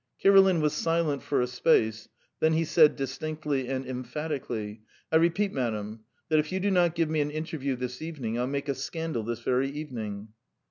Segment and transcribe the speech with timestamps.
[0.19, 2.09] Kirilin was silent for a space,
[2.39, 4.81] then he said distinctly and emphatically:
[5.11, 8.47] "I repeat, madam, that if you do not give me an interview this evening, I'll
[8.47, 10.29] make a scandal this very evening."